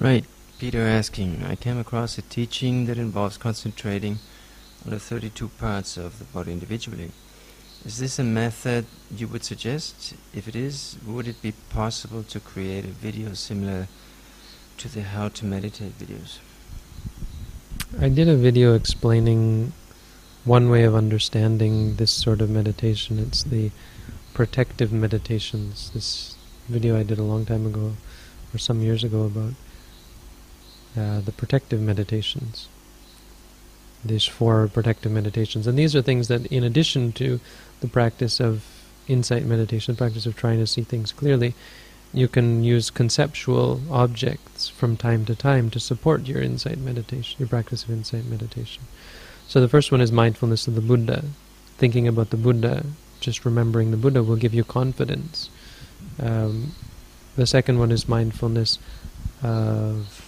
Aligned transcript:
Right. 0.00 0.24
Peter 0.58 0.82
asking, 0.82 1.44
I 1.44 1.54
came 1.56 1.78
across 1.78 2.18
a 2.18 2.22
teaching 2.22 2.86
that 2.86 2.98
involves 2.98 3.36
concentrating 3.36 4.18
on 4.84 4.90
the 4.90 4.98
32 4.98 5.48
parts 5.48 5.96
of 5.96 6.18
the 6.18 6.24
body 6.24 6.52
individually. 6.52 7.10
Is 7.84 7.98
this 7.98 8.18
a 8.18 8.24
method 8.24 8.86
you 9.14 9.28
would 9.28 9.44
suggest? 9.44 10.14
If 10.34 10.48
it 10.48 10.56
is, 10.56 10.96
would 11.06 11.28
it 11.28 11.40
be 11.42 11.52
possible 11.70 12.22
to 12.24 12.40
create 12.40 12.84
a 12.84 12.88
video 12.88 13.34
similar 13.34 13.88
to 14.78 14.88
the 14.88 15.02
how 15.02 15.28
to 15.28 15.44
meditate 15.44 15.98
videos? 15.98 16.38
I 18.00 18.08
did 18.08 18.28
a 18.28 18.36
video 18.36 18.74
explaining 18.74 19.72
one 20.44 20.70
way 20.70 20.82
of 20.82 20.94
understanding 20.94 21.96
this 21.96 22.10
sort 22.10 22.40
of 22.40 22.50
meditation. 22.50 23.18
It's 23.18 23.44
the 23.44 23.70
protective 24.32 24.92
meditations. 24.92 25.90
This 25.94 26.36
video 26.68 26.98
I 26.98 27.02
did 27.02 27.18
a 27.18 27.22
long 27.22 27.46
time 27.46 27.66
ago, 27.66 27.94
or 28.52 28.58
some 28.58 28.80
years 28.80 29.04
ago, 29.04 29.24
about 29.24 29.54
uh, 30.96 31.20
the 31.20 31.32
protective 31.32 31.80
meditations. 31.80 32.68
These 34.04 34.24
four 34.24 34.68
protective 34.68 35.10
meditations. 35.10 35.66
And 35.66 35.78
these 35.78 35.96
are 35.96 36.02
things 36.02 36.28
that, 36.28 36.46
in 36.46 36.62
addition 36.62 37.12
to 37.12 37.40
the 37.80 37.88
practice 37.88 38.38
of 38.38 38.64
insight 39.08 39.44
meditation, 39.44 39.94
the 39.94 39.98
practice 39.98 40.26
of 40.26 40.36
trying 40.36 40.58
to 40.58 40.66
see 40.66 40.82
things 40.82 41.10
clearly, 41.10 41.54
you 42.12 42.28
can 42.28 42.62
use 42.62 42.90
conceptual 42.90 43.80
objects 43.90 44.68
from 44.68 44.96
time 44.96 45.24
to 45.24 45.34
time 45.34 45.68
to 45.70 45.80
support 45.80 46.26
your 46.26 46.40
insight 46.40 46.78
meditation, 46.78 47.36
your 47.40 47.48
practice 47.48 47.82
of 47.82 47.90
insight 47.90 48.24
meditation. 48.26 48.84
So 49.48 49.60
the 49.60 49.68
first 49.68 49.90
one 49.90 50.00
is 50.00 50.12
mindfulness 50.12 50.68
of 50.68 50.74
the 50.74 50.80
Buddha. 50.80 51.24
Thinking 51.76 52.06
about 52.06 52.30
the 52.30 52.36
Buddha, 52.36 52.86
just 53.20 53.44
remembering 53.44 53.90
the 53.90 53.96
Buddha 53.96 54.22
will 54.22 54.36
give 54.36 54.54
you 54.54 54.64
confidence. 54.64 55.50
Um, 56.22 56.72
the 57.36 57.46
second 57.46 57.78
one 57.78 57.90
is 57.90 58.08
mindfulness 58.08 58.78
of. 59.42 60.23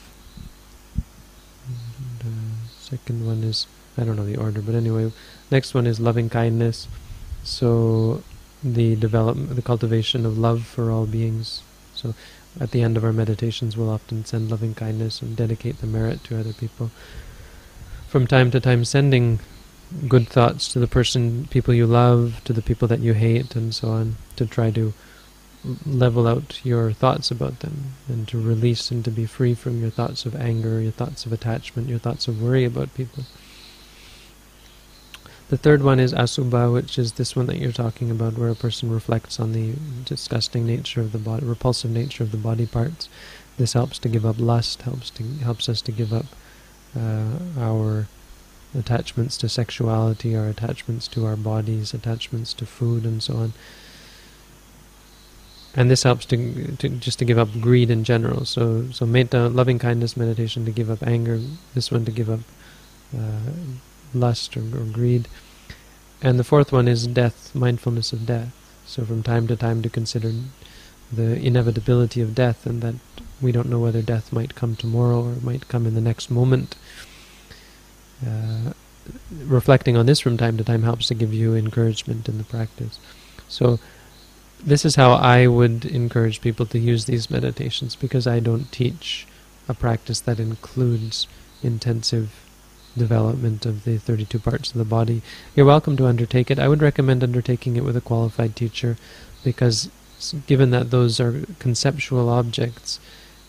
Second 2.89 3.27
one 3.27 3.43
is 3.43 3.67
I 3.99 4.05
don't 4.05 4.17
know 4.17 4.25
the 4.25 4.37
order, 4.37 4.63
but 4.63 4.75
anyway, 4.75 5.11
next 5.51 5.75
one 5.75 5.87
is 5.87 5.99
loving 5.99 6.29
kindness. 6.29 6.87
So 7.43 8.23
the 8.63 8.95
development, 8.95 9.57
the 9.57 9.63
cultivation 9.63 10.25
of 10.25 10.39
love 10.39 10.65
for 10.65 10.91
all 10.91 11.07
beings. 11.07 11.63
So 11.95 12.15
at 12.61 12.71
the 12.71 12.83
end 12.83 12.97
of 12.97 13.05
our 13.05 13.13
meditations, 13.13 13.77
we'll 13.77 13.91
often 13.91 14.25
send 14.25 14.51
loving 14.51 14.75
kindness 14.75 15.21
and 15.21 15.37
dedicate 15.37 15.81
the 15.81 15.87
merit 15.87 16.23
to 16.25 16.39
other 16.39 16.53
people. 16.53 16.91
From 18.07 18.27
time 18.27 18.51
to 18.53 18.61
time, 18.61 18.85
sending 18.85 19.41
good 20.09 20.29
thoughts 20.29 20.69
to 20.73 20.79
the 20.79 20.87
person, 20.87 21.49
people 21.51 21.75
you 21.75 21.87
love, 21.87 22.41
to 22.45 22.53
the 22.53 22.63
people 22.63 22.87
that 22.89 23.01
you 23.01 23.15
hate, 23.15 23.57
and 23.57 23.75
so 23.75 23.89
on, 23.89 24.17
to 24.37 24.47
try 24.47 24.71
to 24.71 24.93
level 25.85 26.27
out 26.27 26.61
your 26.65 26.93
thoughts 26.93 27.31
about 27.31 27.61
them 27.61 27.95
and 28.09 28.27
to 28.29 28.41
release 28.41 28.91
and 28.91 29.05
to 29.05 29.11
be 29.11 29.27
free 29.27 29.55
from 29.55 29.81
your 29.81 29.91
thoughts 29.91 30.25
of 30.27 30.35
anger, 30.37 30.81
your 30.81 30.93
thoughts 30.93 31.27
of 31.27 31.33
attachment, 31.33 31.89
your 31.89 31.99
thoughts 31.99 32.29
of 32.29 32.43
worry 32.43 32.65
about 32.65 32.95
people. 32.95 33.25
The 35.49 35.57
third 35.57 35.85
one 35.85 36.01
is 36.01 36.13
asubha, 36.13 36.73
which 36.73 36.99
is 36.99 37.13
this 37.13 37.37
one 37.37 37.47
that 37.47 37.59
you're 37.59 37.71
talking 37.71 38.11
about, 38.11 38.37
where 38.37 38.49
a 38.49 38.57
person 38.57 38.91
reflects 38.91 39.39
on 39.39 39.53
the 39.53 39.75
disgusting 40.05 40.67
nature 40.67 41.01
of 41.01 41.13
the 41.13 41.19
body, 41.19 41.47
repulsive 41.47 41.91
nature 41.91 42.25
of 42.25 42.33
the 42.33 42.37
body 42.37 42.67
parts. 42.67 43.09
This 43.57 43.75
helps 43.75 44.01
to 44.01 44.09
give 44.09 44.27
up 44.27 44.41
lust, 44.41 44.83
helps 44.83 45.09
to 45.11 45.23
helps 45.23 45.69
us 45.69 45.81
to 45.83 45.93
give 45.93 46.13
up 46.13 46.27
uh, 46.97 47.39
our 47.59 48.09
attachments 48.77 49.39
to 49.39 49.49
sexuality, 49.49 50.37
our 50.37 50.49
attachments 50.49 51.07
to 51.09 51.25
our 51.25 51.37
bodies, 51.37 51.95
attachments 51.95 52.53
to 52.55 52.67
food, 52.67 53.05
and 53.05 53.23
so 53.23 53.37
on. 53.37 53.53
And 55.77 55.91
this 55.91 56.05
helps 56.05 56.25
to, 56.27 56.77
to 56.79 56.89
just 56.89 57.19
to 57.19 57.27
give 57.27 57.39
up 57.39 57.49
greed 57.61 57.91
in 57.91 58.03
general. 58.03 58.47
So, 58.47 58.91
so 58.91 59.05
metta, 59.05 59.49
loving 59.49 59.79
kindness 59.79 60.17
meditation 60.17 60.65
to 60.65 60.73
give 60.73 60.91
up 60.91 61.03
anger. 61.07 61.39
This 61.75 61.93
one 61.93 62.07
to 62.07 62.11
give 62.11 62.31
up 62.31 62.41
uh, 63.17 63.53
lust 64.15 64.57
or, 64.57 64.61
or 64.61 64.85
greed. 64.85 65.29
And 66.23 66.39
the 66.39 66.45
fourth 66.45 66.73
one 66.73 66.89
is 66.89 67.07
death, 67.07 67.55
mindfulness 67.55 68.15
of 68.15 68.25
death. 68.25 68.55
So 68.87 69.05
from 69.05 69.23
time 69.23 69.47
to 69.49 69.57
time 69.57 69.83
to 69.83 69.91
consider 69.91 70.33
the 71.13 71.37
inevitability 71.37 72.21
of 72.21 72.35
death 72.35 72.67
and 72.67 72.81
that 72.83 72.95
we 73.43 73.53
don't 73.53 73.69
know 73.69 73.79
whether 73.79 74.01
death 74.01 74.33
might 74.33 74.55
come 74.55 74.77
tomorrow 74.77 75.23
or 75.23 75.35
might 75.43 75.69
come 75.69 75.87
in 75.87 75.95
the 75.95 76.01
next 76.01 76.31
moment. 76.31 76.75
Uh, 78.27 78.73
reflecting 79.45 79.97
on 79.97 80.07
this 80.07 80.21
from 80.21 80.37
time 80.37 80.57
to 80.57 80.65
time 80.65 80.83
helps 80.83 81.09
to 81.09 81.15
give 81.15 81.35
you 81.35 81.55
encouragement 81.55 82.29
in 82.29 82.39
the 82.39 82.45
practice. 82.45 82.99
So 83.49 83.79
this 84.65 84.85
is 84.85 84.97
how 84.97 85.13
I 85.13 85.47
would 85.47 85.85
encourage 85.85 86.41
people 86.41 86.67
to 86.67 86.79
use 86.79 87.05
these 87.05 87.31
meditations 87.31 87.97
because 87.97 88.27
I 88.27 88.41
don't 88.41 88.71
teach 88.73 89.27
a 89.69 89.75
practice 89.75 90.21
that 90.21 90.41
includes 90.41 91.27
intensive 91.63 92.31
development 92.97 93.67
of 93.67 93.85
the 93.85 93.99
32 93.99 94.39
parts 94.39 94.71
of 94.71 94.79
the 94.79 94.85
body. 94.85 95.23
You're 95.55 95.67
welcome 95.67 95.97
to 95.99 96.07
undertake 96.07 96.51
it. 96.51 96.59
I 96.59 96.69
would 96.69 96.83
recommend 96.83 97.23
undertaking 97.23 97.77
it 97.77 97.85
with 97.85 97.97
a 97.97 98.01
qualified 98.01 98.57
teacher 98.57 98.97
because 99.45 99.91
given 100.47 100.71
that 100.71 100.91
those 100.91 101.21
are 101.21 101.45
conceptual 101.59 102.29
objects, 102.29 102.99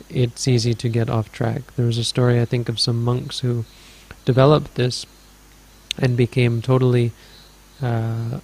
it's 0.10 0.48
easy 0.48 0.74
to 0.74 0.90
get 0.90 1.10
off 1.10 1.32
track. 1.32 1.76
There 1.76 1.86
was 1.86 1.98
a 1.98 2.04
story, 2.04 2.40
I 2.40 2.46
think, 2.46 2.70
of 2.70 2.80
some 2.80 3.04
monks 3.04 3.40
who 3.40 3.66
developed 4.26 4.76
this 4.76 5.06
and 5.98 6.18
became 6.18 6.62
totally 6.62 7.12
uh, 7.82 8.40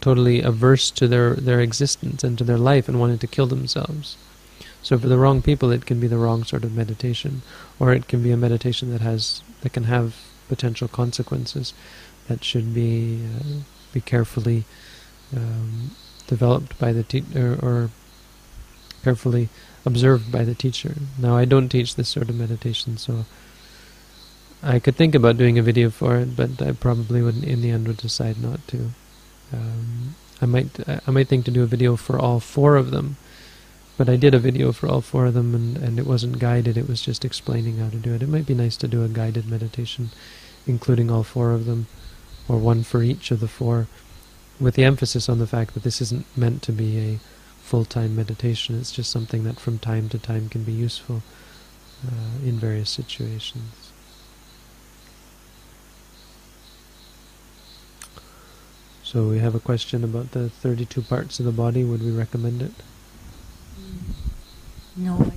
totally 0.00 0.40
averse 0.42 0.90
to 0.92 1.08
their, 1.08 1.34
their 1.34 1.60
existence 1.60 2.24
and 2.24 2.36
to 2.38 2.44
their 2.44 2.58
life 2.58 2.88
and 2.88 3.00
wanted 3.00 3.20
to 3.20 3.26
kill 3.26 3.46
themselves. 3.46 4.16
So 4.82 4.98
for 4.98 5.08
the 5.08 5.18
wrong 5.18 5.42
people, 5.42 5.70
it 5.70 5.86
can 5.86 6.00
be 6.00 6.06
the 6.06 6.18
wrong 6.18 6.44
sort 6.44 6.64
of 6.64 6.74
meditation, 6.74 7.42
or 7.78 7.92
it 7.92 8.08
can 8.08 8.22
be 8.22 8.30
a 8.30 8.36
meditation 8.36 8.90
that 8.92 9.00
has 9.00 9.42
that 9.62 9.72
can 9.72 9.84
have 9.84 10.14
potential 10.48 10.88
consequences 10.88 11.74
that 12.28 12.44
should 12.44 12.72
be 12.72 13.20
uh, 13.24 13.62
be 13.92 14.00
carefully 14.00 14.64
um, 15.36 15.90
developed 16.26 16.78
by 16.78 16.92
the 16.92 17.02
teacher 17.02 17.58
or 17.60 17.90
carefully 19.02 19.48
observed 19.84 20.30
by 20.30 20.44
the 20.44 20.54
teacher. 20.54 20.94
Now, 21.18 21.36
I 21.36 21.44
don't 21.44 21.68
teach 21.68 21.96
this 21.96 22.08
sort 22.08 22.28
of 22.28 22.36
meditation, 22.36 22.98
so 22.98 23.24
I 24.62 24.78
could 24.78 24.96
think 24.96 25.14
about 25.14 25.38
doing 25.38 25.58
a 25.58 25.62
video 25.62 25.90
for 25.90 26.16
it, 26.16 26.36
but 26.36 26.60
I 26.60 26.72
probably 26.72 27.22
would, 27.22 27.42
in 27.44 27.62
the 27.62 27.70
end, 27.70 27.86
would 27.86 27.98
decide 27.98 28.40
not 28.40 28.66
to. 28.68 28.90
Um, 29.52 30.14
I 30.40 30.46
might 30.46 30.78
I 30.88 31.10
might 31.10 31.28
think 31.28 31.44
to 31.46 31.50
do 31.50 31.62
a 31.62 31.66
video 31.66 31.96
for 31.96 32.18
all 32.18 32.40
four 32.40 32.76
of 32.76 32.90
them 32.90 33.16
but 33.98 34.08
I 34.08 34.14
did 34.14 34.32
a 34.32 34.38
video 34.38 34.70
for 34.70 34.88
all 34.88 35.00
four 35.00 35.26
of 35.26 35.34
them, 35.34 35.56
and, 35.56 35.76
and 35.76 35.98
it 35.98 36.06
wasn't 36.06 36.38
guided, 36.38 36.78
it 36.78 36.88
was 36.88 37.02
just 37.02 37.24
explaining 37.24 37.78
how 37.78 37.90
to 37.90 37.96
do 37.96 38.14
it. 38.14 38.22
It 38.22 38.28
might 38.28 38.46
be 38.46 38.54
nice 38.54 38.76
to 38.76 38.88
do 38.88 39.02
a 39.02 39.08
guided 39.08 39.50
meditation, 39.50 40.10
including 40.68 41.10
all 41.10 41.24
four 41.24 41.50
of 41.50 41.66
them, 41.66 41.88
or 42.48 42.58
one 42.58 42.84
for 42.84 43.02
each 43.02 43.32
of 43.32 43.40
the 43.40 43.48
four, 43.48 43.88
with 44.60 44.76
the 44.76 44.84
emphasis 44.84 45.28
on 45.28 45.40
the 45.40 45.48
fact 45.48 45.74
that 45.74 45.82
this 45.82 46.00
isn't 46.00 46.26
meant 46.36 46.62
to 46.62 46.72
be 46.72 46.98
a 46.98 47.18
full-time 47.60 48.14
meditation, 48.14 48.78
it's 48.78 48.92
just 48.92 49.10
something 49.10 49.42
that 49.42 49.58
from 49.58 49.80
time 49.80 50.08
to 50.10 50.18
time 50.18 50.48
can 50.48 50.62
be 50.62 50.72
useful 50.72 51.22
uh, 52.06 52.46
in 52.46 52.56
various 52.56 52.90
situations. 52.90 53.87
So 59.08 59.24
we 59.26 59.38
have 59.38 59.54
a 59.54 59.58
question 59.58 60.04
about 60.04 60.32
the 60.32 60.50
32 60.50 61.00
parts 61.00 61.40
of 61.40 61.46
the 61.46 61.50
body. 61.50 61.82
Would 61.82 62.02
we 62.02 62.10
recommend 62.10 62.60
it? 62.60 62.74
Mm. 63.80 64.02
No, 64.96 65.32